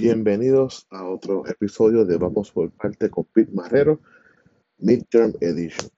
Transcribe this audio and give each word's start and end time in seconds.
Bienvenidos 0.00 0.86
a 0.90 1.08
otro 1.08 1.46
episodio 1.46 2.04
de 2.04 2.18
Vamos 2.18 2.52
por 2.52 2.70
parte 2.70 3.08
con 3.08 3.24
Pete 3.24 3.50
Marrero, 3.52 3.98
Midterm 4.76 5.32
Edition. 5.40 5.88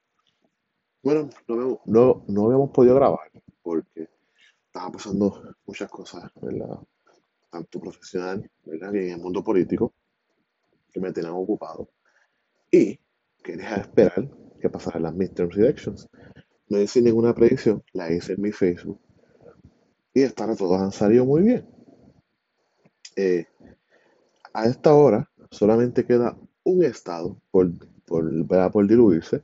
Bueno, 1.02 1.28
no, 1.49 1.55
habíamos- 1.57 1.81
no, 1.84 2.25
no 2.29 2.45
habíamos 2.45 2.71
podido 2.71 2.95
grabar 2.95 3.29
porque 3.61 4.08
estaban 4.67 4.92
pasando 4.92 5.53
muchas 5.67 5.91
cosas, 5.91 6.31
¿verdad? 6.41 6.79
Tanto 7.50 7.81
profesional. 7.81 8.48
Y 8.66 8.71
en 8.77 9.11
el 9.11 9.19
mundo 9.19 9.43
político, 9.43 9.93
que 10.93 11.01
me 11.01 11.12
tenían 11.12 11.33
ocupado. 11.35 11.89
Y 12.71 13.01
quería 13.43 13.79
esperar 13.79 14.30
que 14.61 14.71
pasaran 14.71 15.03
las 15.03 15.15
midterm 15.17 15.51
elections. 15.57 16.09
No 16.69 16.80
hice 16.80 17.03
ninguna 17.03 17.35
predicción, 17.35 17.83
la 17.95 18.12
hice 18.12 18.35
en 18.35 18.43
mi 18.43 18.53
Facebook. 18.53 19.01
Y 20.15 20.23
hasta 20.23 20.45
ahora 20.45 20.85
han 20.85 20.93
salido 20.93 21.25
muy 21.25 21.43
bien. 21.43 21.67
Eh, 23.17 23.45
a 24.59 24.66
esta 24.66 24.93
hora 24.93 25.30
solamente 25.50 26.04
queda 26.04 26.36
un 26.64 26.85
estado 26.85 27.40
por, 27.50 27.71
por, 28.04 28.71
por 28.72 28.86
diluirse, 28.86 29.43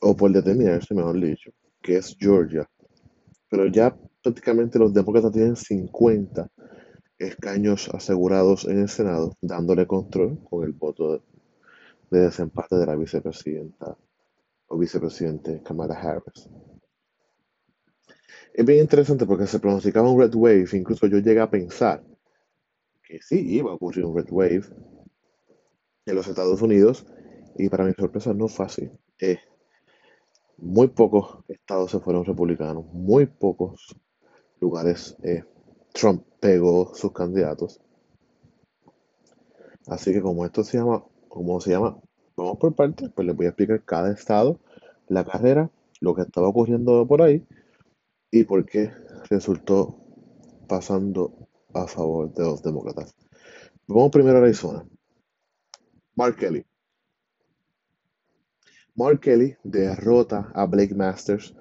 o 0.00 0.14
por 0.14 0.30
determinarse, 0.30 0.94
mejor 0.94 1.18
dicho, 1.20 1.50
que 1.82 1.96
es 1.96 2.16
Georgia. 2.18 2.68
Pero 3.48 3.66
ya 3.66 3.96
prácticamente 4.22 4.78
los 4.78 4.92
demócratas 4.92 5.32
tienen 5.32 5.56
50 5.56 6.48
escaños 7.18 7.88
asegurados 7.94 8.66
en 8.66 8.80
el 8.80 8.88
Senado, 8.88 9.36
dándole 9.40 9.86
control 9.86 10.38
con 10.44 10.64
el 10.64 10.72
voto 10.72 11.12
de, 11.12 11.22
de 12.10 12.20
desempate 12.26 12.76
de 12.76 12.86
la 12.86 12.94
vicepresidenta 12.94 13.96
o 14.68 14.78
vicepresidente 14.78 15.62
Kamala 15.62 15.94
Harris. 15.94 16.48
Es 18.52 18.64
bien 18.64 18.80
interesante 18.80 19.24
porque 19.24 19.46
se 19.46 19.60
pronosticaba 19.60 20.10
un 20.10 20.20
red 20.20 20.34
wave, 20.34 20.66
incluso 20.74 21.06
yo 21.06 21.18
llegué 21.18 21.40
a 21.40 21.50
pensar 21.50 22.02
que 23.06 23.20
sí 23.22 23.38
iba 23.54 23.70
a 23.70 23.74
ocurrir 23.74 24.04
un 24.04 24.16
red 24.16 24.26
wave 24.30 24.64
en 26.06 26.14
los 26.14 26.26
Estados 26.26 26.60
Unidos 26.60 27.06
y 27.56 27.68
para 27.68 27.84
mi 27.84 27.92
sorpresa 27.92 28.34
no 28.34 28.48
fue 28.48 28.66
así. 28.66 28.90
Eh, 29.20 29.38
muy 30.58 30.88
pocos 30.88 31.44
estados 31.48 31.90
se 31.90 32.00
fueron 32.00 32.24
republicanos, 32.24 32.86
muy 32.92 33.26
pocos 33.26 33.94
lugares 34.60 35.16
eh, 35.22 35.44
Trump 35.92 36.24
pegó 36.40 36.94
sus 36.94 37.12
candidatos. 37.12 37.80
Así 39.86 40.12
que 40.12 40.20
como 40.20 40.44
esto 40.44 40.64
se 40.64 40.78
llama, 40.78 41.04
como 41.28 41.60
se 41.60 41.70
llama, 41.70 41.98
vamos 42.36 42.58
por 42.58 42.74
partes, 42.74 43.10
pues 43.14 43.26
les 43.26 43.36
voy 43.36 43.46
a 43.46 43.50
explicar 43.50 43.82
cada 43.84 44.12
estado, 44.12 44.58
la 45.08 45.24
carrera, 45.24 45.70
lo 46.00 46.14
que 46.14 46.22
estaba 46.22 46.48
ocurriendo 46.48 47.06
por 47.06 47.22
ahí 47.22 47.46
y 48.30 48.44
por 48.44 48.66
qué 48.66 48.90
resultó 49.30 49.96
pasando 50.68 51.45
a 51.82 51.86
favor 51.86 52.32
de 52.32 52.44
los 52.44 52.62
demócratas. 52.62 53.14
Vamos 53.86 54.10
primero 54.10 54.38
a 54.38 54.42
Arizona. 54.42 54.84
Mark 56.14 56.36
Kelly. 56.36 56.64
Mark 58.94 59.20
Kelly 59.20 59.56
derrota 59.62 60.50
a 60.54 60.66
Blake 60.66 60.94
Masters 60.94 61.54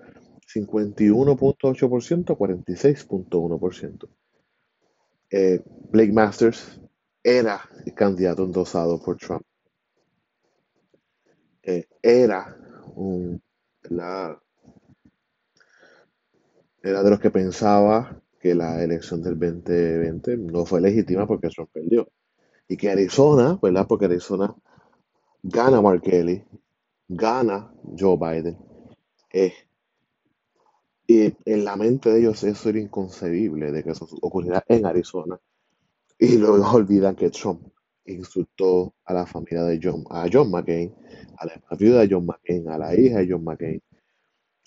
51.8% 0.48 2.32
a 2.32 2.38
46.1%. 2.38 4.10
Eh, 5.32 5.62
Blake 5.92 6.14
Masters 6.14 6.80
era 7.22 7.62
el 7.86 7.94
candidato 7.94 8.44
endosado 8.44 9.02
por 9.02 9.18
Trump. 9.18 9.44
Eh, 11.64 11.88
era 12.02 12.56
un, 12.96 13.42
la, 13.90 14.40
era 16.84 17.04
de 17.04 17.10
los 17.10 17.20
que 17.20 17.32
pensaba 17.32 18.22
que 18.46 18.54
la 18.54 18.84
elección 18.84 19.24
del 19.24 19.40
2020 19.40 20.38
no 20.38 20.68
fue 20.68 20.80
legítima 20.80 21.26
porque 21.26 21.50
Trump 21.50 21.72
perdió. 21.74 22.08
Y 22.68 22.78
que 22.78 22.92
Arizona, 22.92 23.58
¿verdad? 23.60 23.88
Porque 23.88 24.06
Arizona 24.06 24.56
gana 25.42 25.82
Mark 25.82 26.04
Kelly, 26.04 26.44
gana 27.08 27.74
Joe 27.98 28.18
Biden. 28.18 28.56
Eh, 29.34 29.52
y 31.08 31.34
en 31.44 31.66
la 31.66 31.76
mente 31.76 32.12
de 32.12 32.20
ellos 32.20 32.44
eso 32.44 32.70
era 32.70 32.80
inconcebible 32.80 33.72
de 33.72 33.84
que 33.84 33.90
eso 33.90 34.08
ocurriera 34.22 34.64
en 34.68 34.86
Arizona. 34.86 35.40
Y 36.20 36.38
luego 36.38 36.70
olvidan 36.72 37.16
que 37.16 37.32
Trump 37.32 37.68
insultó 38.06 38.94
a 39.06 39.14
la 39.16 39.26
familia 39.26 39.64
de 39.64 39.80
John, 39.82 40.04
a 40.12 40.28
John 40.32 40.52
McCain, 40.52 40.94
a 41.40 41.48
la 41.48 41.78
viuda 41.80 42.02
de 42.02 42.10
John 42.12 42.28
McCain, 42.28 42.70
a 42.70 42.78
la 42.78 42.94
hija 42.94 43.22
de 43.22 43.28
John 43.28 43.44
McCain, 43.44 43.82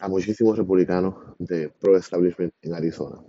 a 0.01 0.09
muchísimos 0.09 0.59
republicanos 0.59 1.15
de 1.39 1.69
pro-establishment 1.69 2.53
en 2.63 2.75
Arizona. 2.75 3.23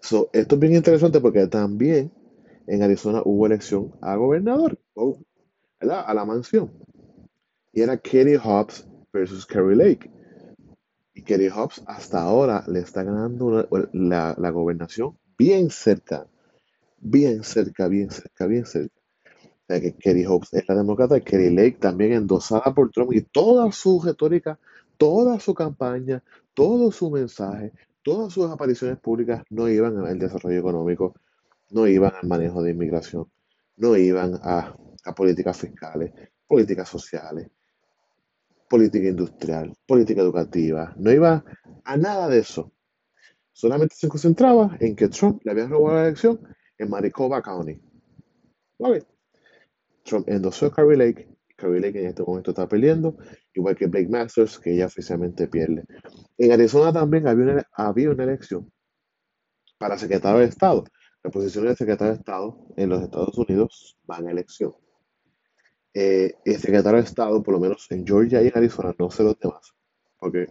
So, 0.00 0.30
esto 0.32 0.54
es 0.54 0.60
bien 0.60 0.74
interesante 0.74 1.20
porque 1.20 1.46
también 1.46 2.12
en 2.66 2.82
Arizona 2.82 3.22
hubo 3.24 3.46
elección 3.46 3.92
a 4.00 4.16
gobernador. 4.16 4.78
A 5.80 6.14
la 6.14 6.24
mansión. 6.24 6.72
Y 7.72 7.82
era 7.82 7.96
Katie 7.96 8.38
Hobbs 8.38 8.86
versus 9.12 9.46
Kerry 9.46 9.76
Lake. 9.76 10.10
Y 11.14 11.22
Katie 11.22 11.50
Hobbs 11.50 11.82
hasta 11.86 12.22
ahora 12.22 12.64
le 12.68 12.80
está 12.80 13.02
ganando 13.02 13.68
la, 13.92 14.50
gobernación 14.50 15.16
bien 15.36 15.70
cerca, 15.70 16.26
bien 16.98 17.42
cerca, 17.42 17.88
bien 17.88 18.10
cerca, 18.10 18.46
bien 18.46 18.66
cerca. 18.66 18.94
O 19.34 19.66
sea 19.68 19.80
que 19.80 19.94
Katie 19.94 20.26
Hobbs 20.26 20.52
es 20.52 20.68
la 20.68 20.76
demócrata 20.76 21.20
Kerry 21.20 21.50
Lake 21.50 21.78
también 21.80 22.12
endosada 22.12 22.74
por 22.74 22.90
Trump 22.90 23.12
y 23.12 23.22
toda 23.22 23.70
su 23.72 24.00
retórica, 24.02 24.58
toda 24.96 25.38
su 25.40 25.54
campaña, 25.54 26.22
todo 26.54 26.90
su 26.90 27.10
mensaje, 27.10 27.72
todas 28.08 28.32
sus 28.32 28.50
apariciones 28.50 28.98
públicas 28.98 29.42
no 29.50 29.68
iban 29.68 29.98
al 29.98 30.18
desarrollo 30.18 30.58
económico, 30.58 31.14
no 31.72 31.86
iban 31.86 32.14
al 32.14 32.26
manejo 32.26 32.62
de 32.62 32.70
inmigración, 32.70 33.30
no 33.76 33.98
iban 33.98 34.40
a, 34.42 34.74
políticas 35.14 35.58
fiscales, 35.58 36.12
políticas 36.46 36.88
sociales, 36.88 37.50
política 38.66 39.08
industrial, 39.08 39.74
política 39.86 40.22
educativa, 40.22 40.94
no 40.96 41.12
iba 41.12 41.44
a 41.84 41.96
nada 41.98 42.28
de 42.28 42.38
eso. 42.38 42.72
Solamente 43.52 43.94
se 43.94 44.08
concentraba 44.08 44.74
en 44.80 44.96
que 44.96 45.08
Trump 45.08 45.42
le 45.44 45.50
había 45.50 45.66
robado 45.66 45.96
la 45.96 46.06
elección 46.06 46.40
en 46.78 46.88
Maricopa 46.88 47.42
County. 47.42 47.78
Ok. 48.78 49.04
Trump 50.04 50.26
endosó 50.30 50.66
a 50.66 50.72
Carrie 50.72 50.96
Lake. 50.96 51.28
Carrie 51.58 51.80
Lake 51.80 52.00
en 52.00 52.06
este 52.08 52.22
momento 52.22 52.52
está 52.52 52.68
perdiendo, 52.68 53.18
igual 53.54 53.76
que 53.76 53.86
Blake 53.88 54.08
Masters, 54.08 54.58
que 54.60 54.72
ella 54.74 54.86
oficialmente 54.86 55.48
pierde. 55.48 55.84
En 56.38 56.52
Arizona 56.52 56.92
también 56.92 57.28
había 57.28 57.44
una, 57.52 57.64
había 57.74 58.10
una 58.10 58.24
elección 58.24 58.70
para 59.78 59.98
secretario 59.98 60.40
de 60.40 60.46
Estado. 60.46 60.84
Las 61.22 61.32
posiciones 61.32 61.70
de 61.72 61.76
secretario 61.76 62.12
de 62.12 62.18
Estado 62.18 62.58
en 62.76 62.88
los 62.90 63.02
Estados 63.02 63.36
Unidos 63.38 63.96
van 64.04 64.28
a 64.28 64.30
elección. 64.30 64.74
Eh, 65.94 66.32
el 66.46 66.56
secretario 66.58 66.98
de 66.98 67.04
Estado, 67.04 67.42
por 67.42 67.52
lo 67.54 67.60
menos 67.60 67.86
en 67.90 68.06
Georgia 68.06 68.42
y 68.42 68.46
en 68.48 68.56
Arizona, 68.56 68.94
no 68.98 69.10
sé 69.10 69.22
los 69.22 69.38
demás, 69.38 69.74
porque 70.18 70.46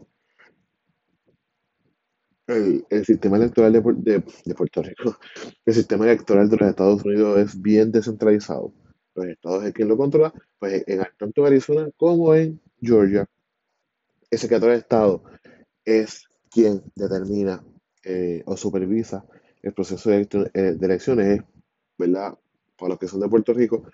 el, 2.47 2.85
el 2.89 3.05
sistema 3.05 3.37
electoral 3.37 3.73
de, 3.73 3.81
de- 3.97 4.23
de 4.45 4.55
Puerto 4.55 4.81
Rico, 4.81 5.17
el 5.65 5.73
sistema 5.73 6.05
electoral 6.05 6.49
de 6.49 6.57
los 6.57 6.69
Estados 6.69 7.03
Unidos 7.05 7.37
es 7.39 7.61
bien 7.61 7.91
descentralizado. 7.91 8.73
Los 9.17 9.25
estados 9.25 9.63
es 9.63 9.73
quien 9.73 9.87
lo 9.87 9.97
controla, 9.97 10.31
pues 10.59 10.83
en, 10.85 11.01
tanto 11.17 11.43
Arizona 11.43 11.89
como 11.97 12.35
en 12.35 12.61
Georgia, 12.79 13.25
el 14.29 14.37
secretario 14.37 14.73
de 14.73 14.79
Estado 14.79 15.23
es 15.83 16.27
quien 16.51 16.83
determina 16.93 17.63
eh, 18.03 18.43
o 18.45 18.55
supervisa 18.55 19.25
el 19.63 19.73
proceso 19.73 20.11
de, 20.11 20.27
eh, 20.53 20.61
de 20.77 20.85
elecciones, 20.85 21.39
es, 21.39 21.45
¿verdad? 21.97 22.37
Para 22.77 22.89
los 22.89 22.99
que 22.99 23.07
son 23.07 23.19
de 23.19 23.27
Puerto 23.27 23.53
Rico, 23.53 23.89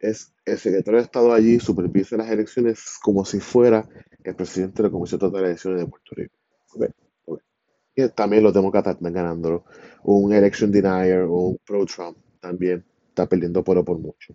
es 0.00 0.32
el 0.44 0.58
secretario 0.58 0.98
de 0.98 1.04
Estado 1.04 1.32
allí 1.32 1.60
supervisa 1.60 2.16
las 2.16 2.28
elecciones 2.28 2.98
como 3.00 3.24
si 3.24 3.38
fuera 3.38 3.88
el 4.24 4.34
presidente 4.34 4.82
de 4.82 4.88
la 4.88 4.92
Comisión 4.92 5.20
Total 5.20 5.42
de 5.42 5.48
Elecciones 5.50 5.80
de 5.80 5.86
Puerto 5.86 6.10
Rico. 6.16 6.34
Ok, 6.72 6.86
ok. 7.26 7.42
Y 7.94 8.08
también 8.08 8.42
los 8.42 8.52
demócratas 8.52 8.96
están 8.96 9.12
ganando. 9.12 9.64
Un 10.02 10.32
election 10.32 10.72
denier 10.72 11.20
o 11.20 11.50
un 11.50 11.58
pro-Trump 11.64 12.18
también 12.40 12.84
está 13.20 13.28
perdiendo 13.28 13.62
por, 13.62 13.84
por 13.84 13.98
mucho. 13.98 14.34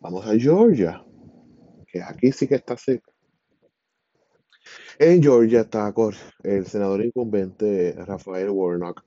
Vamos 0.00 0.24
a 0.26 0.38
Georgia, 0.38 1.04
que 1.86 2.02
aquí 2.02 2.32
sí 2.32 2.46
que 2.46 2.56
está 2.56 2.76
cerca. 2.76 3.10
En 4.98 5.22
Georgia 5.22 5.62
está 5.62 5.94
el 6.44 6.66
senador 6.66 7.02
incumbente 7.04 7.94
Rafael 8.04 8.50
Warnock, 8.50 9.02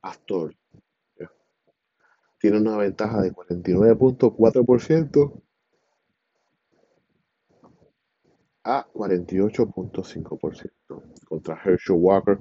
pastor. 0.00 0.54
Tiene 2.38 2.58
una 2.58 2.78
ventaja 2.78 3.20
de 3.20 3.32
49.4% 3.32 5.42
a 8.64 8.86
48.5% 8.92 11.02
contra 11.26 11.60
Herschel 11.62 11.96
Walker, 11.98 12.38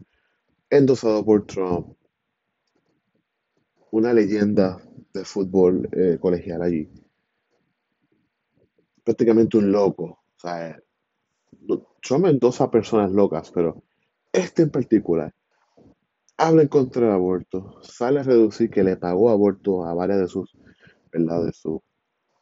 endosado 0.69 1.25
por 1.25 1.45
Trump, 1.45 1.97
una 3.91 4.13
leyenda 4.13 4.79
de 5.13 5.23
fútbol 5.25 5.89
eh, 5.91 6.17
colegial 6.19 6.61
allí. 6.61 6.89
Prácticamente 9.03 9.57
un 9.57 9.71
loco. 9.71 10.03
O 10.05 10.39
sea, 10.39 10.77
Trump 12.01 12.25
endosa 12.25 12.65
a 12.65 12.71
personas 12.71 13.11
locas, 13.11 13.51
pero 13.51 13.83
este 14.31 14.63
en 14.63 14.69
particular 14.69 15.33
habla 16.37 16.61
en 16.61 16.67
contra 16.67 17.07
del 17.07 17.15
aborto, 17.15 17.81
sale 17.81 18.19
a 18.19 18.23
reducir 18.23 18.69
que 18.69 18.83
le 18.83 18.95
pagó 18.95 19.29
aborto 19.29 19.83
a 19.85 19.93
varias 19.93 20.19
de 20.19 20.27
sus, 20.27 20.55
¿verdad? 21.11 21.45
De 21.45 21.51
sus, 21.51 21.81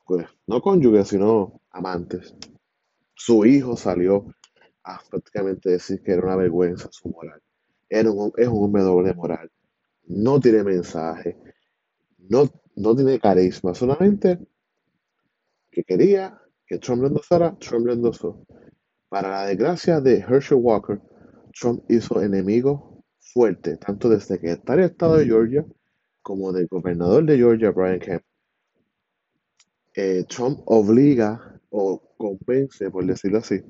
pues, 0.05 0.27
no 0.47 0.61
cónyuges, 0.61 1.07
sino 1.07 1.61
amantes. 1.71 2.35
Su 3.15 3.45
hijo 3.45 3.77
salió 3.77 4.25
a 4.83 4.99
prácticamente 5.09 5.69
decir 5.69 6.01
que 6.03 6.11
era 6.11 6.23
una 6.23 6.35
vergüenza 6.35 6.89
su 6.91 7.09
moral. 7.09 7.41
Era 7.89 8.11
un, 8.11 8.33
es 8.35 8.47
un 8.47 8.77
hombre 8.77 9.13
moral. 9.13 9.49
No 10.07 10.39
tiene 10.39 10.63
mensaje. 10.63 11.37
No, 12.17 12.49
no 12.75 12.95
tiene 12.95 13.19
carisma. 13.19 13.73
Solamente 13.73 14.39
que 15.71 15.83
quería 15.83 16.39
que 16.65 16.79
Trump 16.79 17.01
lo 17.01 17.07
endosara, 17.07 17.55
Trump 17.59 17.85
lo 17.85 17.93
endosó. 17.93 18.45
Para 19.09 19.29
la 19.29 19.45
desgracia 19.45 20.01
de 20.01 20.19
Herschel 20.19 20.57
Walker, 20.57 21.01
Trump 21.59 21.83
hizo 21.89 22.21
enemigo 22.21 23.03
fuerte, 23.19 23.77
tanto 23.77 24.09
desde 24.09 24.39
que 24.39 24.51
está 24.51 24.73
en 24.73 24.79
el 24.79 24.85
estado 24.85 25.17
de 25.17 25.25
Georgia 25.25 25.65
como 26.21 26.51
del 26.51 26.67
gobernador 26.67 27.23
de 27.25 27.37
Georgia, 27.37 27.71
Brian 27.71 27.99
Kemp. 27.99 28.23
Eh, 29.95 30.25
Trump 30.27 30.59
obliga 30.65 31.61
o 31.69 32.01
convence, 32.17 32.89
por 32.89 33.05
decirlo 33.05 33.37
así, 33.37 33.61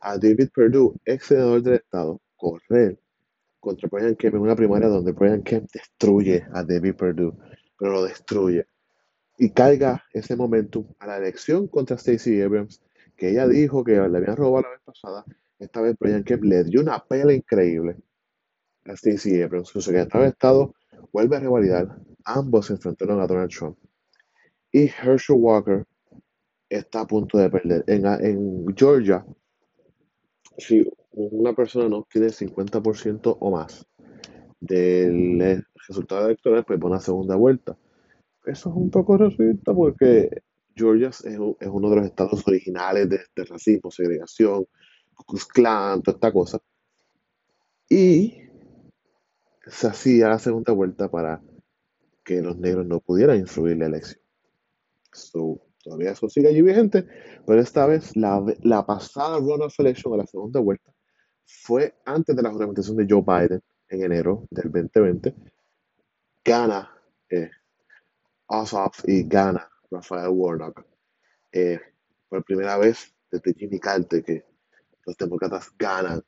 a 0.00 0.16
David 0.16 0.48
Perdue, 0.54 0.94
ex 1.04 1.26
senador 1.26 1.62
del 1.62 1.74
estado, 1.74 2.20
correr 2.36 2.98
contra 3.60 3.88
Brian 3.90 4.16
Kemp 4.16 4.36
en 4.36 4.40
una 4.40 4.56
primaria 4.56 4.88
donde 4.88 5.12
Brian 5.12 5.42
Kemp 5.42 5.70
destruye 5.72 6.44
a 6.52 6.62
David 6.62 6.94
Perdue, 6.94 7.32
pero 7.78 7.92
lo 7.92 8.04
destruye. 8.04 8.66
Y 9.38 9.50
carga 9.50 10.04
ese 10.12 10.36
momentum 10.36 10.86
a 10.98 11.06
la 11.06 11.18
elección 11.18 11.68
contra 11.68 11.98
Stacey 11.98 12.40
Abrams, 12.40 12.82
que 13.16 13.30
ella 13.30 13.46
dijo 13.46 13.84
que 13.84 13.92
le 13.92 14.18
habían 14.18 14.36
robado 14.36 14.62
la 14.62 14.70
vez 14.70 14.80
pasada. 14.84 15.24
Esta 15.58 15.80
vez 15.80 15.96
Brian 15.98 16.24
Kemp 16.24 16.44
le 16.44 16.64
dio 16.64 16.80
una 16.80 16.98
pela 17.04 17.32
increíble 17.32 17.96
a 18.84 18.96
Stacey 18.96 19.42
Abrams. 19.42 19.68
Su 19.68 19.80
secretario 19.80 20.24
de 20.24 20.30
Estado 20.30 20.74
vuelve 21.12 21.36
a 21.36 21.40
revalidar. 21.40 21.98
Ambos 22.24 22.66
se 22.66 22.74
enfrentaron 22.74 23.20
a 23.20 23.26
Donald 23.26 23.50
Trump. 23.50 23.78
Y 24.70 24.84
Herschel 24.84 25.36
Walker 25.38 25.84
está 26.68 27.00
a 27.00 27.06
punto 27.06 27.38
de 27.38 27.50
perder. 27.50 27.84
En, 27.86 28.06
en 28.06 28.66
Georgia, 28.76 29.24
si 30.58 30.86
una 31.18 31.52
persona 31.52 31.88
no 31.88 32.06
tiene 32.10 32.28
50% 32.28 33.36
o 33.40 33.50
más 33.50 33.86
del 34.60 35.64
resultado 35.86 36.26
electoral, 36.26 36.64
pues 36.64 36.78
pone 36.78 36.94
una 36.94 37.00
segunda 37.00 37.36
vuelta. 37.36 37.76
Eso 38.44 38.70
es 38.70 38.76
un 38.76 38.90
poco 38.90 39.16
racista 39.16 39.74
porque 39.74 40.30
Georgia 40.74 41.08
es, 41.08 41.24
es 41.24 41.38
uno 41.38 41.90
de 41.90 41.96
los 41.96 42.06
estados 42.06 42.46
originales 42.46 43.08
de, 43.08 43.44
racismo, 43.44 43.90
segregación, 43.90 44.66
Ku 45.26 45.36
Klan, 45.52 46.02
toda 46.02 46.14
esta 46.14 46.32
cosa. 46.32 46.58
Y 47.88 48.42
se 49.66 49.88
hacía 49.88 50.28
la 50.28 50.38
segunda 50.38 50.72
vuelta 50.72 51.10
para 51.10 51.42
que 52.24 52.40
los 52.40 52.56
negros 52.58 52.86
no 52.86 53.00
pudieran 53.00 53.38
influir 53.38 53.76
la 53.78 53.86
elección. 53.86 54.20
So, 55.12 55.60
todavía 55.82 56.12
eso 56.12 56.28
sigue 56.28 56.48
allí 56.48 56.62
vigente, 56.62 57.06
pero 57.46 57.60
esta 57.60 57.86
vez 57.86 58.16
la, 58.16 58.44
la 58.62 58.86
pasada 58.86 59.38
runoff 59.38 59.78
election, 59.80 60.14
a 60.14 60.18
la 60.18 60.26
segunda 60.26 60.60
vuelta, 60.60 60.92
fue 61.48 61.94
antes 62.04 62.36
de 62.36 62.42
la 62.42 62.50
juramentación 62.50 62.96
de 62.96 63.06
Joe 63.08 63.22
Biden 63.22 63.62
en 63.88 64.02
enero 64.02 64.46
del 64.50 64.70
2020. 64.70 65.34
Gana 66.44 66.90
eh, 67.30 67.50
Ossoff 68.46 69.02
y 69.06 69.24
gana 69.24 69.68
Rafael 69.90 70.28
Warnock. 70.28 70.84
Eh, 71.50 71.80
por 72.28 72.44
primera 72.44 72.76
vez 72.76 73.14
desde 73.30 73.54
Jimmy 73.54 73.80
Carter 73.80 74.22
que 74.22 74.44
los 75.06 75.16
demócratas 75.16 75.72
ganan 75.78 76.22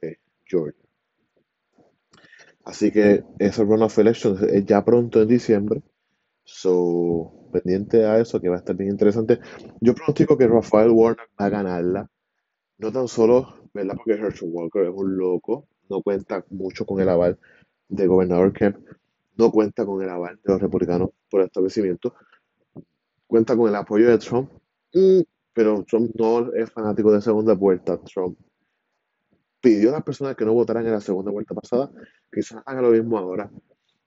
eh, 0.00 0.18
Georgia. 0.44 0.84
Así 2.64 2.92
que 2.92 3.24
ese 3.38 3.64
runoff 3.64 3.98
election 3.98 4.38
es 4.48 4.64
ya 4.64 4.84
pronto 4.84 5.20
en 5.20 5.28
diciembre. 5.28 5.82
So, 6.44 7.48
pendiente 7.52 8.04
a 8.04 8.20
eso, 8.20 8.40
que 8.40 8.48
va 8.48 8.56
a 8.56 8.58
estar 8.58 8.76
bien 8.76 8.90
interesante. 8.90 9.40
Yo 9.80 9.94
pronostico 9.94 10.38
que 10.38 10.46
Rafael 10.46 10.90
Warnock 10.90 11.28
va 11.40 11.46
a 11.46 11.50
ganarla. 11.50 12.10
No 12.78 12.92
tan 12.92 13.08
solo, 13.08 13.54
¿verdad? 13.72 13.94
Porque 13.96 14.20
Herschel 14.20 14.50
Walker 14.52 14.84
es 14.84 14.94
un 14.94 15.16
loco. 15.16 15.66
No 15.88 16.02
cuenta 16.02 16.44
mucho 16.50 16.84
con 16.84 17.00
el 17.00 17.08
aval 17.08 17.38
del 17.88 18.08
gobernador 18.08 18.52
Kemp. 18.52 18.76
No 19.36 19.50
cuenta 19.50 19.84
con 19.84 20.02
el 20.02 20.08
aval 20.08 20.36
de 20.42 20.52
los 20.52 20.60
republicanos 20.60 21.10
por 21.30 21.42
establecimiento. 21.42 22.14
Cuenta 23.26 23.56
con 23.56 23.68
el 23.68 23.74
apoyo 23.74 24.08
de 24.08 24.18
Trump. 24.18 24.50
Mm, 24.92 25.20
pero 25.52 25.84
Trump 25.84 26.10
no 26.14 26.52
es 26.52 26.70
fanático 26.70 27.12
de 27.12 27.20
segunda 27.20 27.54
vuelta. 27.54 27.98
Trump 27.98 28.38
pidió 29.64 29.88
a 29.88 29.92
las 29.92 30.02
personas 30.02 30.36
que 30.36 30.44
no 30.44 30.52
votaran 30.52 30.84
en 30.84 30.92
la 30.92 31.00
segunda 31.00 31.30
vuelta 31.30 31.54
pasada, 31.54 31.90
quizás 32.30 32.62
haga 32.66 32.82
lo 32.82 32.90
mismo 32.90 33.16
ahora. 33.16 33.50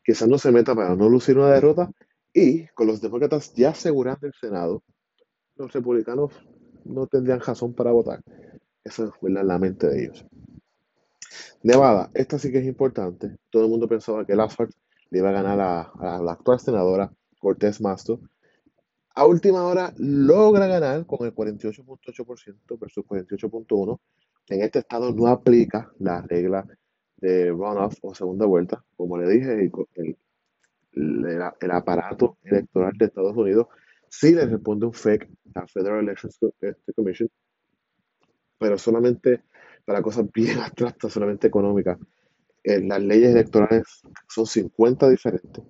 Quizás 0.05 0.27
no 0.29 0.37
se 0.37 0.51
meta 0.51 0.75
para 0.75 0.95
no 0.95 1.09
lucir 1.09 1.35
una 1.35 1.49
derrota 1.49 1.89
y 2.31 2.67
con 2.67 2.85
los 2.85 3.01
demócratas 3.01 3.55
ya 3.55 3.69
asegurando 3.69 4.27
el 4.27 4.33
Senado, 4.39 4.83
los 5.55 5.73
republicanos 5.73 6.31
no 6.87 7.07
tendrían 7.07 7.39
razón 7.39 7.73
para 7.73 7.91
votar. 7.91 8.21
Eso 8.83 9.05
es 9.05 9.11
la 9.21 9.59
mente 9.59 9.87
de 9.87 10.05
ellos. 10.05 10.25
Nevada, 11.63 12.09
esta 12.13 12.39
sí 12.39 12.51
que 12.51 12.59
es 12.59 12.65
importante. 12.65 13.35
Todo 13.49 13.63
el 13.65 13.69
mundo 13.69 13.87
pensaba 13.87 14.25
que 14.25 14.35
Lafayette 14.35 14.75
le 15.09 15.19
iba 15.19 15.29
a 15.29 15.33
ganar 15.33 15.59
a, 15.59 16.21
la 16.21 16.31
actual 16.31 16.59
senadora 16.59 17.11
Cortés 17.39 17.81
Masto. 17.81 18.21
A 19.15 19.25
última 19.25 19.65
hora 19.65 19.93
logra 19.97 20.67
ganar 20.67 21.05
con 21.05 21.25
el 21.25 21.33
48.8% 21.33 22.79
versus 22.79 23.05
48.1%. 23.05 23.99
En 24.49 24.61
este 24.61 24.79
estado 24.79 25.11
no 25.11 25.27
aplica 25.27 25.91
la 25.99 26.21
regla 26.21 26.65
de 27.17 27.49
runoff 27.49 27.97
o 28.01 28.13
segunda 28.13 28.45
vuelta. 28.45 28.83
Como 28.95 29.17
le 29.17 29.27
dije, 29.27 29.53
el, 29.53 29.71
el, 30.93 31.41
el 31.59 31.71
aparato 31.71 32.37
electoral 32.43 32.93
de 32.97 33.05
Estados 33.05 33.35
Unidos 33.35 33.67
sí 34.09 34.33
le 34.33 34.45
responde 34.45 34.85
un 34.85 34.93
FEC 34.93 35.29
a 35.57 35.67
Federal 35.67 35.99
Elections 35.99 36.37
este, 36.61 36.93
Commission, 36.93 37.29
pero 38.57 38.77
solamente 38.77 39.43
para 39.85 40.01
cosas 40.01 40.25
bien 40.33 40.59
abstractas, 40.59 41.11
solamente 41.11 41.47
económicas. 41.47 41.97
Eh, 42.63 42.81
las 42.81 43.01
leyes 43.01 43.31
electorales 43.31 44.01
son 44.27 44.45
50 44.45 45.09
diferentes 45.09 45.63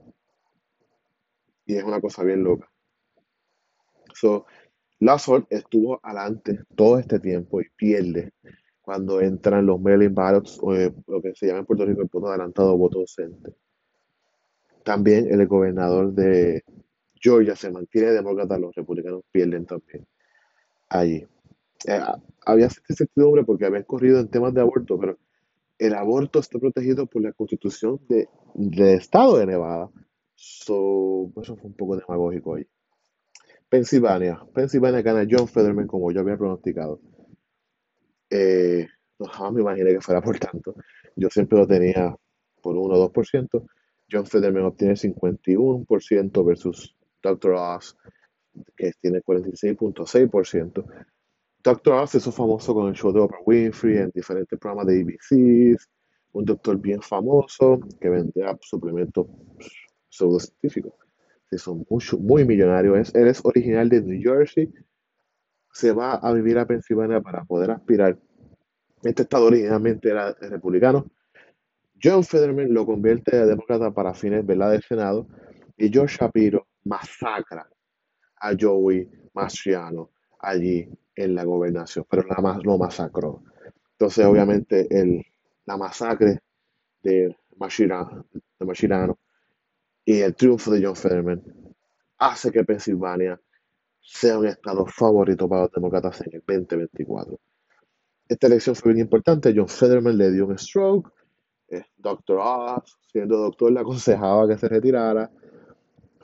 y 1.66 1.76
es 1.76 1.84
una 1.84 2.02
cosa 2.02 2.24
bien 2.24 2.44
loca. 2.44 2.72
So, 4.14 4.46
Lassard 5.00 5.46
estuvo 5.50 6.00
adelante 6.02 6.64
todo 6.76 6.98
este 6.98 7.20
tiempo 7.20 7.62
y 7.62 7.70
pierde 7.76 8.34
cuando 8.82 9.22
entran 9.22 9.66
los 9.66 9.80
mail-in 9.80 10.16
ballots 10.16 10.58
o 10.62 10.74
eh, 10.74 10.92
lo 11.08 11.22
que 11.22 11.36
se 11.36 11.46
llama 11.46 11.60
en 11.60 11.66
Puerto 11.66 11.86
Rico 11.86 12.02
el 12.02 12.10
voto 12.12 12.28
adelantado 12.30 12.78
voto 12.78 13.00
docente. 13.00 13.54
También 14.84 15.28
el 15.30 15.46
gobernador 15.46 16.14
de 16.14 16.64
Georgia 17.22 17.56
se 17.56 17.72
mantiene 17.72 18.12
demócrata, 18.12 18.58
los 18.58 18.76
republicanos 18.76 19.24
pierden 19.32 19.66
también 19.66 20.06
allí. 20.90 21.26
Eh, 21.88 22.02
había 22.46 22.70
cierta 22.70 22.94
incertidumbre 22.94 23.44
porque 23.44 23.66
habían 23.66 23.84
corrido 23.84 24.20
en 24.20 24.30
temas 24.30 24.54
de 24.54 24.62
aborto, 24.62 24.98
pero 25.00 25.18
el 25.78 25.94
aborto 25.94 26.40
está 26.40 26.58
protegido 26.60 27.06
por 27.06 27.22
la 27.22 27.34
constitución 27.34 28.00
de, 28.08 28.28
del 28.56 28.96
estado 28.96 29.38
de 29.38 29.46
Nevada. 29.46 29.90
So, 30.36 31.32
eso 31.42 31.56
fue 31.56 31.68
un 31.68 31.76
poco 31.76 31.98
demagógico 31.98 32.56
ahí. 32.56 32.68
Pensilvania. 33.70 34.42
Pensilvania 34.54 35.02
gana 35.02 35.28
John 35.30 35.48
Federman 35.48 35.88
como 35.88 36.12
yo 36.12 36.22
había 36.22 36.38
pronosticado. 36.38 37.02
Eh, 38.30 38.88
no 39.20 39.52
me 39.52 39.62
imaginé 39.62 39.92
que 39.92 40.02
fuera 40.02 40.22
por 40.22 40.38
tanto. 40.40 40.76
Yo 41.16 41.30
siempre 41.30 41.58
lo 41.58 41.68
tenía 41.68 42.16
por 42.62 42.76
1 42.78 42.96
o 42.96 43.12
2%. 43.12 43.68
John 44.10 44.26
Federman 44.26 44.64
obtiene 44.64 44.94
51% 44.94 46.46
versus 46.46 46.97
Dr. 47.28 47.54
Oz, 47.54 47.98
que 48.76 48.92
tiene 49.02 49.22
46.6%. 49.22 50.86
Dr. 51.64 51.94
Oz 51.94 52.16
es 52.16 52.24
famoso 52.34 52.74
con 52.74 52.88
el 52.88 52.96
show 52.96 53.12
de 53.12 53.20
Oprah 53.20 53.40
Winfrey 53.46 53.98
en 53.98 54.12
diferentes 54.14 54.58
programas 54.60 54.88
de 54.88 55.02
ABC, 55.02 55.78
un 56.34 56.46
doctor 56.46 56.78
bien 56.80 57.02
famoso 57.02 57.80
que 58.00 58.10
vendía 58.10 58.58
suplementos 58.62 59.28
pseudocientíficos. 60.10 60.94
Mucho, 61.90 62.18
muy 62.18 62.46
millonarios. 62.46 63.14
Él 63.16 63.28
es 63.28 63.44
original 63.44 63.88
de 63.90 64.02
New 64.02 64.22
Jersey. 64.22 64.72
Se 65.72 65.92
va 65.92 66.16
a 66.16 66.34
vivir 66.34 66.58
a 66.58 66.66
Pensilvania 66.66 67.22
para 67.22 67.46
poder 67.46 67.72
aspirar. 67.72 68.18
Este 69.04 69.24
estado 69.24 69.46
originalmente 69.46 70.10
era 70.10 70.34
republicano. 70.34 71.06
John 72.02 72.24
Federman 72.24 72.74
lo 72.74 72.86
convierte 72.86 73.38
a 73.38 73.46
demócrata 73.46 73.92
para 73.92 74.14
fines 74.14 74.46
¿verdad? 74.46 74.72
del 74.72 74.84
Senado. 74.84 75.28
Y 75.78 75.90
George 75.90 76.18
Shapiro 76.20 76.68
masacra 76.88 77.68
a 78.40 78.52
Joey 78.60 79.10
Mastriano 79.34 80.12
allí 80.40 80.88
en 81.16 81.36
la 81.36 81.44
gobernación, 81.44 82.06
pero 82.10 82.24
nada 82.24 82.42
más 82.42 82.64
lo 82.64 82.78
masacró. 82.78 83.44
Entonces, 83.94 84.26
obviamente, 84.26 84.88
el, 84.90 85.26
la 85.66 85.78
masacre 85.78 86.40
de 87.02 87.36
Mastriano, 87.58 88.26
de 88.32 89.16
y 90.06 90.22
el 90.22 90.36
triunfo 90.36 90.72
de 90.72 90.86
John 90.86 90.96
Federman 90.96 91.44
hace 92.18 92.52
que 92.52 92.64
Pensilvania 92.64 93.40
sea 94.00 94.40
un 94.40 94.48
estado 94.48 94.86
favorito 94.86 95.50
para 95.50 95.64
los 95.64 95.72
demócratas 95.72 96.22
en 96.22 96.36
el 96.36 96.44
2024. 96.48 97.38
Esta 98.30 98.48
elección 98.48 98.76
fue 98.76 98.94
bien 98.94 99.06
importante. 99.06 99.54
John 99.56 99.68
Federman 99.68 100.18
le 100.18 100.32
dio 100.32 100.48
un 100.48 100.58
stroke 100.58 101.12
Eh, 101.70 101.84
Dr. 101.98 102.38
Oz, 102.40 102.98
siendo 103.12 103.38
doctor, 103.38 103.74
le 103.74 103.82
aconsejaba 103.82 104.48
que 104.48 104.58
se 104.58 104.70
retirara. 104.70 105.30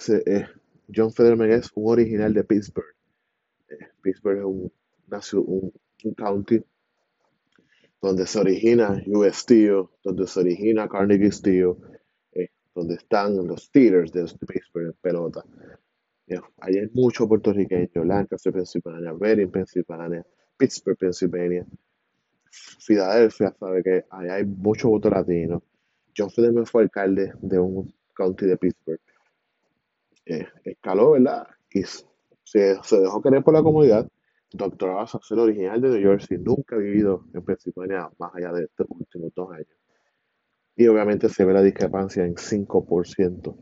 Eh, 0.10 0.46
John 0.94 1.12
Fetterman 1.12 1.52
es 1.52 1.72
un 1.76 1.92
original 1.92 2.34
de 2.34 2.44
Pittsburgh. 2.44 2.96
Eh, 3.70 3.88
Pittsburgh 4.02 4.70
es 5.12 5.34
un, 5.34 5.72
county 6.18 6.62
donde 8.02 8.28
se 8.28 8.40
origina 8.40 9.02
US 9.08 9.38
Steel, 9.38 9.86
donde 10.04 10.28
se 10.28 10.40
origina 10.42 10.90
Carnegie 10.90 11.32
Steel, 11.32 11.76
eh, 12.34 12.50
donde 12.76 12.96
están 12.96 13.36
los 13.48 13.64
Steelers 13.64 14.12
de 14.12 14.26
Pittsburgh 14.46 14.88
en 14.88 14.94
pelota. 15.02 15.44
Allá 16.60 16.82
hay 16.82 16.90
mucho 16.94 17.28
puertorriqueño, 17.28 18.04
Lancaster, 18.04 18.52
Pensilvania, 18.52 19.14
Reading, 19.18 19.50
Pensilvania, 19.50 20.26
Pittsburgh, 20.58 20.98
Pennsylvania, 20.98 21.66
Filadelfia, 22.52 23.56
sabe 23.60 23.84
que 23.84 24.06
allá 24.10 24.36
hay 24.36 24.46
mucho 24.46 24.90
voto 24.90 25.10
latino. 25.10 25.64
John 26.16 26.30
Fetterman 26.30 26.66
fue 26.66 26.84
alcalde 26.84 27.34
de 27.42 27.60
un 27.60 27.94
county 28.16 28.46
de 28.46 28.58
Pittsburgh. 28.58 29.00
Escaló, 30.26 31.12
¿verdad? 31.12 31.48
Y 31.72 31.84
se, 31.84 32.82
se 32.82 33.00
dejó 33.00 33.22
querer 33.22 33.44
por 33.44 33.54
la 33.54 33.64
comunidad. 33.64 34.08
Doctor 34.52 34.92
Oz, 34.92 35.32
el 35.32 35.40
original 35.40 35.82
de 35.82 35.90
New 35.90 36.02
Jersey, 36.02 36.38
nunca 36.38 36.76
ha 36.76 36.80
vivido 36.80 37.26
en 37.34 37.44
Pensilvania 37.44 38.10
más 38.20 38.36
allá 38.36 38.52
de 38.54 38.66
estos 38.66 38.86
últimos 38.90 39.34
dos 39.36 39.52
años. 39.52 39.68
Y 40.76 40.88
obviamente 40.88 41.28
se 41.30 41.44
ve 41.44 41.54
la 41.54 41.62
discrepancia 41.62 42.24
en 42.24 42.36
5% 42.36 43.56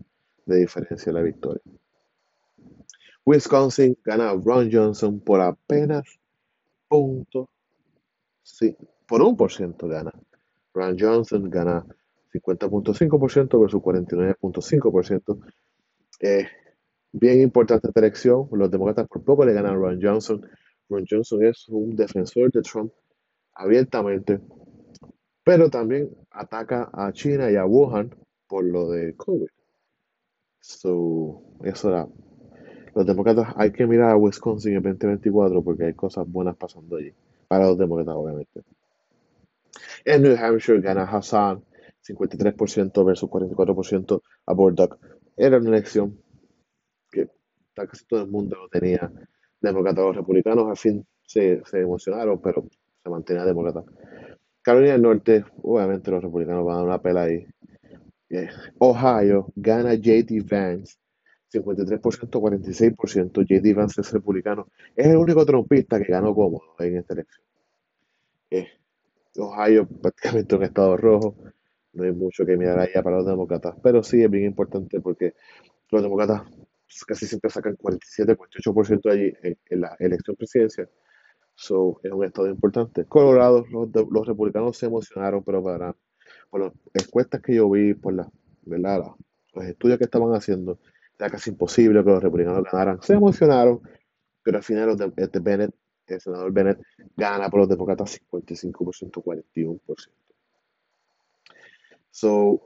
de 0.46 0.58
diferencia 0.58 1.10
en 1.10 1.16
la 1.16 1.22
victoria. 1.22 1.62
Wisconsin 3.26 3.98
gana 4.04 4.34
Ron 4.34 4.70
Johnson 4.72 5.20
por 5.20 5.42
apenas 5.42 6.04
punto, 6.88 7.50
sí, 8.42 8.76
por 9.08 9.22
un 9.22 9.38
por 9.38 9.52
ciento 9.52 9.88
gana. 9.88 10.12
Ron 10.74 10.98
Johnson 11.00 11.50
gana 11.50 11.86
50.5% 12.34 13.62
versus 13.62 13.82
49.5%. 13.82 15.40
Eh, 16.22 16.48
bien 17.12 17.42
importante 17.42 17.88
esta 17.88 18.00
elección. 18.00 18.48
Los 18.52 18.70
demócratas 18.70 19.08
por 19.08 19.24
poco 19.24 19.44
le 19.44 19.54
ganan 19.54 19.74
a 19.74 19.76
Ron 19.76 20.00
Johnson. 20.02 20.48
Ron 20.88 21.06
Johnson 21.10 21.44
es 21.44 21.68
un 21.68 21.96
defensor 21.96 22.52
de 22.52 22.62
Trump 22.62 22.94
abiertamente, 23.54 24.40
pero 25.44 25.70
también 25.70 26.10
ataca 26.30 26.90
a 26.94 27.12
China 27.12 27.50
y 27.52 27.56
a 27.56 27.66
Wuhan 27.66 28.16
por 28.48 28.64
lo 28.64 28.90
de 28.90 29.16
COVID. 29.16 29.48
So, 30.60 31.42
eso 31.64 31.90
era. 31.90 32.08
Los 32.94 33.06
demócratas 33.06 33.54
hay 33.56 33.72
que 33.72 33.88
mirar 33.88 34.12
a 34.12 34.18
Wisconsin 34.18 34.76
en 34.76 34.84
2024 34.84 35.64
porque 35.64 35.86
hay 35.86 35.94
cosas 35.94 36.30
buenas 36.30 36.56
pasando 36.56 36.98
allí. 36.98 37.14
Para 37.48 37.68
los 37.68 37.78
demócratas, 37.78 38.16
obviamente. 38.16 38.62
En 40.06 40.22
New 40.22 40.36
Hampshire 40.36 40.82
gana 40.82 41.04
Hassan 41.04 41.64
53% 42.06 43.06
versus 43.06 43.30
44% 43.30 44.22
a 44.46 44.54
Bordock. 44.54 45.00
Era 45.42 45.58
una 45.58 45.70
elección 45.70 46.22
que 47.10 47.28
casi 47.74 48.06
todo 48.06 48.22
el 48.22 48.30
mundo 48.30 48.56
lo 48.58 48.70
tenía 48.70 49.12
demócrata. 49.60 50.02
Los 50.04 50.16
republicanos 50.16 50.70
al 50.70 50.78
fin 50.78 51.04
se, 51.26 51.64
se 51.66 51.80
emocionaron, 51.80 52.40
pero 52.40 52.68
se 53.02 53.10
mantenía 53.10 53.44
demócrata. 53.44 53.84
Carolina 54.62 54.92
del 54.92 55.02
Norte, 55.02 55.44
obviamente 55.64 56.12
los 56.12 56.22
republicanos 56.22 56.64
van 56.64 56.76
a 56.76 56.78
dar 56.78 56.86
una 56.86 57.02
pela 57.02 57.24
ahí. 57.24 57.48
Eh, 58.30 58.50
Ohio 58.78 59.52
gana 59.56 59.96
JD 59.96 60.46
Vance 60.48 60.98
53%, 61.52 62.40
46%. 62.40 63.42
JD 63.42 63.76
Vance 63.76 64.02
es 64.02 64.12
republicano. 64.12 64.68
Es 64.96 65.08
el 65.08 65.18
único 65.18 65.44
trompista 65.44 66.00
que 66.00 66.12
ganó 66.12 66.36
cómodo 66.36 66.76
en 66.78 66.98
esta 66.98 67.16
elección. 67.16 67.44
Eh, 68.52 68.68
Ohio 69.38 69.88
prácticamente 69.88 70.56
un 70.56 70.64
estado 70.64 70.98
rojo. 70.98 71.36
No 71.94 72.04
hay 72.04 72.12
mucho 72.12 72.46
que 72.46 72.58
mirar 72.58 72.80
allá 72.80 73.04
para 73.04 73.18
los 73.18 73.26
demócratas, 73.26 73.76
pero 73.84 74.02
sí 74.04 74.24
es 74.24 74.30
bien 74.30 74.46
importante 74.46 75.02
porque 75.02 75.34
los 75.90 76.02
demócratas 76.02 76.44
casi 77.08 77.26
siempre 77.26 77.50
sacan 77.50 77.76
47, 77.76 78.36
48% 78.36 79.10
allí 79.12 79.34
en, 79.44 79.82
la 79.82 79.96
elección 80.00 80.36
presidencial. 80.36 80.90
So, 81.56 82.00
es 82.04 82.12
un 82.12 82.26
estado 82.26 82.48
importante. 82.48 83.06
Colorado, 83.06 83.66
los, 83.70 83.90
los 84.10 84.28
republicanos 84.28 84.78
se 84.78 84.88
emocionaron, 84.88 85.44
pero 85.44 85.64
para, 85.64 85.96
por 86.50 86.62
las 86.62 86.74
encuestas 86.94 87.42
que 87.42 87.56
yo 87.56 87.70
vi, 87.70 87.94
por 87.94 88.14
la, 88.14 88.30
¿verdad? 88.64 89.04
Los 89.54 89.66
estudios 89.66 89.98
que 89.98 90.06
estaban 90.06 90.34
haciendo, 90.34 90.80
era 91.20 91.30
casi 91.30 91.52
imposible 91.52 92.04
que 92.04 92.10
los 92.10 92.24
republicanos 92.24 92.64
ganaran. 92.64 93.02
Se 93.02 93.14
emocionaron, 93.14 93.82
pero 94.44 94.58
al 94.58 94.64
final 94.64 94.88
los 94.88 94.98
de- 94.98 95.12
este 95.18 95.40
el 96.08 96.20
senador 96.20 96.52
Bennett, 96.52 96.80
gana 97.16 97.50
por 97.50 97.62
los 97.62 97.70
demócratas 97.70 98.12
55%, 98.12 99.22
41%. 99.22 100.31
So, 102.12 102.62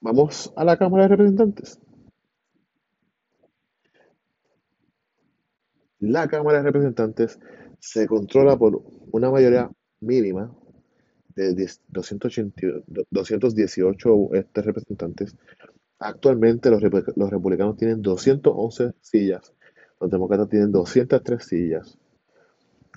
vamos 0.00 0.52
a 0.56 0.64
la 0.64 0.76
Cámara 0.78 1.04
de 1.04 1.08
Representantes. 1.10 1.80
La 6.00 6.26
Cámara 6.28 6.58
de 6.58 6.64
Representantes 6.64 7.38
se 7.78 8.06
controla 8.08 8.56
por 8.56 8.82
una 9.12 9.30
mayoría 9.30 9.70
mínima 10.00 10.52
de 11.36 11.54
10 11.54 11.82
280 11.88 12.82
218 13.10 14.34
este, 14.34 14.62
representantes. 14.62 15.36
Actualmente 15.98 16.70
los, 16.70 16.82
repu- 16.82 17.12
los 17.16 17.30
republicanos 17.30 17.76
tienen 17.76 18.02
211 18.02 18.92
sillas, 19.00 19.54
los 20.00 20.10
demócratas 20.10 20.48
tienen 20.48 20.72
203 20.72 21.44
sillas. 21.44 21.98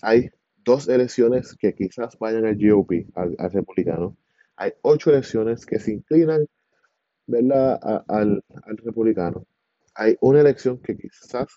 Hay 0.02 0.30
dos 0.64 0.88
elecciones 0.90 1.56
que 1.56 1.74
quizás 1.74 2.18
vayan 2.20 2.46
al 2.46 2.58
GOP, 2.58 3.08
al 3.16 3.36
republicano. 3.52 4.16
Hay 4.62 4.74
ocho 4.84 5.10
elecciones 5.10 5.66
que 5.66 5.80
se 5.80 5.92
inclinan, 5.92 6.46
¿verdad? 7.26 7.80
al, 8.08 8.44
republicano. 8.84 9.44
Hay 9.96 10.16
una 10.22 10.42
elección 10.42 10.78
que 10.78 10.96
quizás 10.96 11.48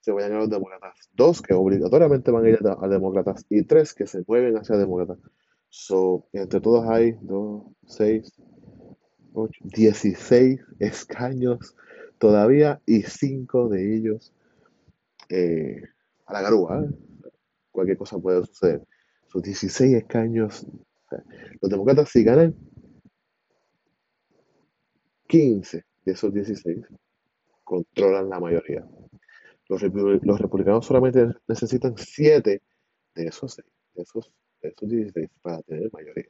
se 0.00 0.12
vayan 0.12 0.34
a 0.34 0.38
los 0.40 0.50
demócratas, 0.50 1.08
dos 1.14 1.40
que 1.40 1.54
obligatoriamente 1.54 2.30
van 2.30 2.44
a 2.44 2.50
ir 2.50 2.58
a, 2.66 2.84
a 2.84 2.88
demócratas 2.88 3.46
y 3.48 3.62
tres 3.62 3.94
que 3.94 4.06
se 4.06 4.22
mueven 4.26 4.54
hacia 4.58 4.76
demócratas. 4.76 5.16
So, 5.70 6.28
entre 6.34 6.60
todos 6.60 6.86
hay 6.86 7.16
dos, 7.22 7.62
seis, 7.86 8.30
ocho, 9.32 9.58
16 9.64 10.60
escaños 10.78 11.74
todavía 12.18 12.82
y 12.84 13.00
cinco 13.04 13.70
de 13.70 13.96
ellos 13.96 14.34
eh, 15.30 15.80
a 16.26 16.34
la 16.34 16.42
garúa. 16.42 16.84
¿eh? 16.84 17.30
Cualquier 17.70 17.96
cosa 17.96 18.18
puede 18.18 18.44
suceder. 18.44 18.82
Son 19.28 19.40
16 19.40 19.94
escaños. 19.94 20.66
Los 21.60 21.70
demócratas 21.70 22.08
si 22.10 22.22
ganan 22.24 22.54
15 25.28 25.84
de 26.04 26.12
esos 26.12 26.32
16, 26.32 26.86
controlan 27.64 28.28
la 28.28 28.38
mayoría. 28.38 28.86
Los, 29.68 29.82
los 29.82 30.40
republicanos 30.40 30.86
solamente 30.86 31.26
necesitan 31.48 31.94
7 31.96 32.62
de 33.14 33.26
esos 33.26 33.54
6, 33.54 33.66
de 33.94 34.02
esos, 34.02 34.32
de 34.62 34.68
esos 34.68 34.88
16 34.88 35.28
para 35.42 35.62
tener 35.62 35.90
mayoría. 35.92 36.28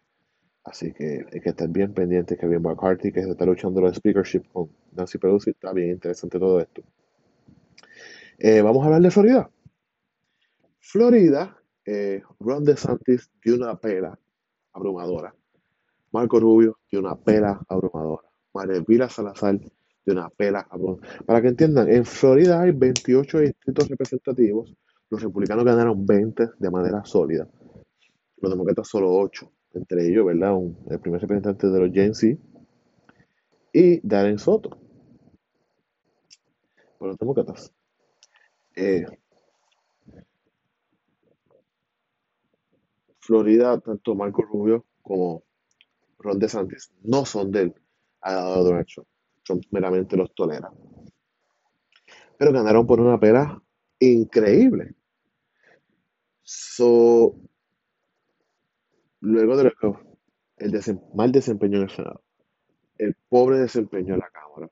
Así 0.64 0.92
que 0.92 1.24
hay 1.32 1.40
que 1.40 1.50
estar 1.50 1.68
bien 1.68 1.94
pendiente 1.94 2.36
que 2.36 2.46
bien 2.46 2.62
McCarthy, 2.62 3.12
que 3.12 3.22
se 3.22 3.30
está 3.30 3.44
luchando 3.44 3.80
la 3.80 3.94
speakership 3.94 4.48
con 4.52 4.68
Nancy 4.92 5.18
Pelosi, 5.18 5.50
está 5.50 5.72
bien 5.72 5.90
interesante 5.90 6.38
todo 6.38 6.60
esto. 6.60 6.82
Eh, 8.38 8.62
vamos 8.62 8.82
a 8.82 8.86
hablar 8.86 9.02
de 9.02 9.10
Florida. 9.10 9.50
Florida, 10.80 11.56
eh, 11.84 12.22
Ron 12.40 12.64
DeSantis 12.64 13.30
dio 13.44 13.54
una 13.54 13.78
pela 13.78 14.18
abrumadora. 14.76 15.34
Marco 16.12 16.38
Rubio 16.38 16.78
dio 16.90 17.00
una 17.00 17.16
pela 17.16 17.60
abrumadora. 17.68 18.22
María 18.54 18.76
Elvira 18.76 19.08
Salazar 19.08 19.58
dio 19.58 20.14
una 20.14 20.28
pela 20.30 20.66
abrumadora. 20.70 21.24
Para 21.24 21.42
que 21.42 21.48
entiendan, 21.48 21.88
en 21.90 22.04
Florida 22.04 22.60
hay 22.60 22.72
28 22.72 23.38
distritos 23.40 23.88
representativos. 23.88 24.74
Los 25.10 25.22
republicanos 25.22 25.64
ganaron 25.64 26.04
20 26.06 26.50
de 26.58 26.70
manera 26.70 27.04
sólida. 27.04 27.48
Los 28.38 28.50
demócratas 28.50 28.88
solo 28.88 29.12
8. 29.12 29.50
Entre 29.74 30.08
ellos, 30.08 30.24
¿verdad? 30.26 30.56
El 30.88 31.00
primer 31.00 31.20
representante 31.20 31.68
de 31.68 31.80
los 31.80 31.92
Gen 31.92 32.14
Z 32.14 32.38
y 33.72 34.00
Darren 34.06 34.38
Soto 34.38 34.78
por 36.98 37.08
los 37.08 37.18
demócratas. 37.18 37.72
Eh, 38.74 39.06
Florida, 43.26 43.80
tanto 43.80 44.14
Marco 44.14 44.42
Rubio 44.42 44.86
como 45.02 45.42
Ron 46.18 46.38
DeSantis 46.38 46.92
no 47.02 47.24
son 47.24 47.50
del 47.50 47.74
lado 48.22 48.62
de 48.62 48.70
Donald 48.70 48.86
Trump. 48.86 49.08
Trump 49.42 49.64
meramente 49.70 50.16
los 50.16 50.34
tolera. 50.34 50.70
Pero 52.38 52.52
ganaron 52.52 52.86
por 52.86 53.00
una 53.00 53.18
pela 53.18 53.62
increíble. 53.98 54.94
So, 56.42 57.34
luego 59.20 59.56
de 59.56 59.64
lo 59.64 60.00
el 60.58 61.00
mal 61.14 61.32
desempeño 61.32 61.78
en 61.78 61.82
el 61.84 61.90
Senado, 61.90 62.22
el 62.98 63.14
pobre 63.28 63.58
desempeño 63.58 64.14
en 64.14 64.20
la 64.20 64.30
Cámara, 64.30 64.70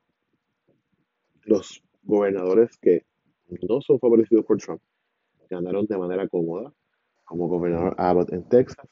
los 1.43 1.83
gobernadores 2.03 2.77
que 2.79 3.05
no 3.69 3.81
son 3.81 3.99
favorecidos 3.99 4.45
por 4.45 4.59
Trump 4.59 4.81
ganaron 5.51 5.87
de 5.87 5.99
manera 5.99 6.29
cómoda, 6.29 6.73
como 7.35 7.49
gobernador 7.49 7.97
Abbott 7.99 8.33
en 8.33 8.49
Texas, 8.49 8.87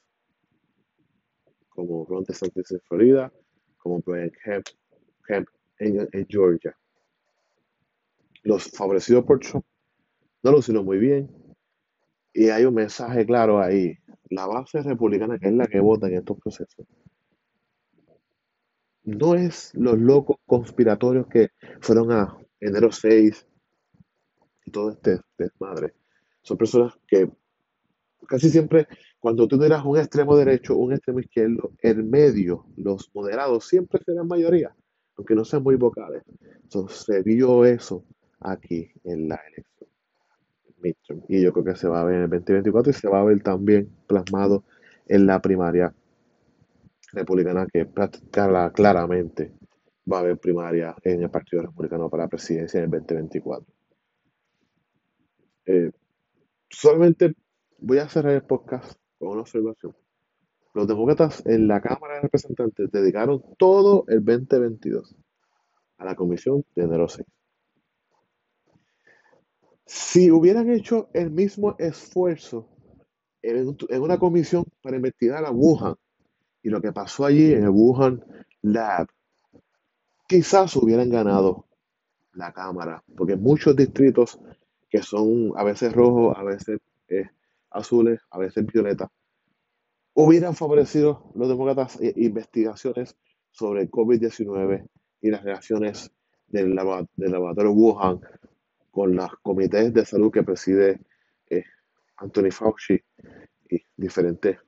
como 1.69 2.05
Ron 2.05 2.25
DeSantis 2.25 2.73
en 2.73 2.81
Florida, 2.81 3.33
como 3.77 4.01
Brian 4.01 4.33
Kemp, 4.45 4.67
Kemp 5.25 5.49
en, 5.79 6.27
Georgia. 6.29 6.77
Los 8.43 8.69
favorecidos 8.73 9.25
por 9.25 9.39
Trump 9.39 9.65
no 10.43 10.51
lo 10.51 10.59
hicieron 10.59 10.85
muy 10.85 10.99
bien 10.99 11.31
y 12.33 12.49
hay 12.49 12.65
un 12.65 12.75
mensaje 12.75 13.25
claro 13.25 13.61
ahí. 13.61 13.97
La 14.31 14.49
base 14.49 14.83
republicana, 14.83 15.39
que 15.39 15.47
es 15.47 15.55
la 15.55 15.69
que 15.69 15.79
vota 15.79 16.09
en 16.09 16.15
estos 16.15 16.41
procesos, 16.41 16.85
no 19.05 19.37
es 19.37 19.73
los 19.77 19.97
locos 20.01 20.39
conspiratorios 20.47 21.29
que 21.29 21.51
fueron 21.81 22.11
a 22.11 22.37
enero 22.59 22.91
6 22.91 23.47
y 24.65 24.71
todo 24.73 24.91
este 24.91 25.21
desmadre. 25.39 25.95
Son 26.43 26.57
personas 26.57 26.99
que 27.07 27.31
casi 28.27 28.51
siempre, 28.51 28.87
cuando 29.19 29.47
tú 29.49 29.59
dirás 29.59 29.85
un 29.85 29.99
extremo 29.99 30.37
derecho, 30.37 30.77
un 30.77 30.93
extremo 30.93 31.21
izquierdo, 31.21 31.73
el 31.81 32.05
medio, 32.05 32.67
los 32.77 33.11
moderados, 33.15 33.67
siempre 33.67 34.01
serán 34.05 34.29
mayoría, 34.29 34.75
aunque 35.17 35.35
no 35.35 35.45
sean 35.45 35.63
muy 35.63 35.77
vocales. 35.77 36.23
Entonces 36.63 36.99
se 36.99 37.23
vio 37.23 37.65
eso 37.65 38.05
aquí 38.41 38.91
en 39.05 39.29
la 39.29 39.41
elección. 39.47 41.25
Y 41.29 41.41
yo 41.41 41.53
creo 41.53 41.65
que 41.65 41.77
se 41.77 41.89
va 41.89 42.01
a 42.01 42.05
ver 42.05 42.17
en 42.17 42.23
el 42.23 42.31
2024 42.31 42.91
y 42.91 42.95
se 42.95 43.09
va 43.09 43.21
a 43.21 43.25
ver 43.25 43.41
también 43.43 43.89
plasmado 44.07 44.65
en 45.07 45.27
la 45.27 45.41
primaria 45.41 45.95
republicana 47.13 47.67
que 47.73 47.87
claramente 48.73 49.53
va 50.11 50.19
a 50.19 50.21
haber 50.21 50.39
primaria 50.39 50.97
en 51.03 51.23
el 51.23 51.31
Partido 51.31 51.63
Republicano 51.63 52.09
para 52.11 52.25
la 52.25 52.29
presidencia 52.29 52.79
en 52.79 52.85
el 52.85 52.91
2024. 52.91 53.67
Eh, 55.67 55.91
solamente 56.69 57.35
voy 57.83 57.99
a 57.99 58.09
cerrar 58.09 58.33
el 58.33 58.43
podcast 58.43 58.95
con 59.19 59.31
una 59.31 59.41
observación. 59.41 59.95
Los 60.73 60.87
demócratas 60.87 61.45
en 61.45 61.67
la 61.67 61.81
Cámara 61.81 62.15
de 62.15 62.21
Representantes 62.23 62.91
dedicaron 62.91 63.43
todo 63.59 64.05
el 64.07 64.25
2022 64.25 65.17
a 65.99 66.05
la 66.05 66.15
comisión 66.15 66.65
de 66.75 66.85
enero 66.85 67.09
6. 67.09 67.27
Si 69.85 70.31
hubieran 70.31 70.71
hecho 70.71 71.11
el 71.13 71.31
mismo 71.31 71.75
esfuerzo 71.79 72.69
en, 73.43 73.77
una 74.01 74.19
comisión 74.19 74.65
para 74.81 74.97
investigar 74.97 75.45
a 75.45 75.51
Wuhan 75.51 75.97
y 76.63 76.71
lo 76.71 76.81
que 76.81 76.93
pasó 76.93 77.27
allí 77.27 77.53
en 77.53 77.65
el 77.65 77.71
Wuhan 77.71 78.25
Lab, 78.63 79.09
quizás 80.29 80.77
hubieran 80.77 81.11
ganado 81.11 81.67
la 82.33 82.53
Cámara, 82.53 83.03
porque 83.17 83.37
muchos 83.37 83.77
distritos 83.77 84.39
que 84.89 85.03
son 85.03 85.53
a 85.57 85.65
veces 85.65 85.93
rojos, 85.93 86.37
a 86.39 86.45
veces 86.45 86.79
eh, 87.09 87.29
azules, 87.73 88.21
a 88.31 88.39
veces 88.39 88.67
violetas, 88.67 89.09
hubieran 90.15 90.55
favorecido 90.55 91.33
los 91.35 91.49
demócratas 91.49 92.01
eh, 92.01 92.13
investigaciones 92.17 93.17
sobre 93.51 93.83
el 93.83 93.91
COVID-19 93.91 94.87
y 95.21 95.31
las 95.31 95.43
relaciones 95.43 96.11
del, 96.49 96.75
laboratorio 96.75 97.73
Wuhan 97.73 98.21
con 98.91 99.17
los 99.17 99.31
comités 99.43 99.93
de 99.93 100.05
salud 100.05 100.31
que 100.31 100.43
preside 100.43 101.01
eh, 101.49 101.65
Anthony 102.17 102.51
Fauci 102.51 103.01
y 103.71 103.83
diferentes 103.97 104.59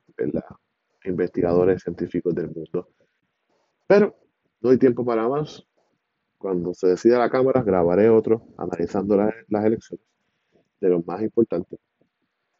investigadores 1.05 1.83
científicos 1.83 2.35
del 2.35 2.51
mundo. 2.51 2.89
Pero 3.87 4.17
no 4.61 4.71
hay 4.71 4.79
tiempo 4.79 5.05
para 5.05 5.29
más. 5.29 5.67
Cuando 6.39 6.75
se 6.75 6.89
decida 6.89 7.19
la 7.19 7.31
Cámara, 7.31 7.63
grabaré 7.63 8.09
otro 8.09 8.49
analizando 8.57 9.17
las 9.17 9.65
elecciones 9.65 10.07
de 10.81 10.89
los 10.89 11.07
más 11.07 11.23
importantes. 11.23 11.79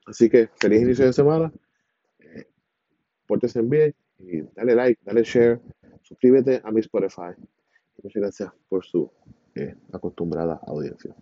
Así 0.07 0.29
que 0.29 0.49
feliz 0.61 0.83
inicio 0.83 1.07
de 1.07 1.13
semana. 1.13 1.53
Eh, 2.19 2.47
pórtense 3.27 3.63
bien 3.63 3.95
y 4.19 4.43
dale 4.55 4.75
like, 4.75 5.01
dale 5.05 5.23
share, 5.23 5.61
suscríbete 6.03 6.61
a 6.65 6.71
mi 6.71 6.81
Spotify. 6.81 7.33
Muchas 8.03 8.21
gracias 8.21 8.53
por 8.69 8.85
su 8.85 9.11
eh, 9.55 9.75
acostumbrada 9.93 10.61
audiencia. 10.67 11.15